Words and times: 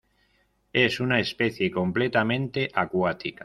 Es 0.73 0.99
una 0.99 1.19
especie 1.19 1.69
completamente 1.69 2.71
acuática. 2.73 3.39